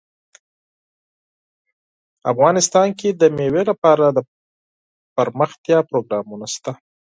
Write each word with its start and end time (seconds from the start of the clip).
افغانستان 2.31 2.87
کې 2.99 3.09
د 3.21 3.23
مېوې 3.37 3.63
لپاره 3.69 4.05
دپرمختیا 4.17 5.79
پروګرامونه 5.89 6.45
شته. 6.53 6.71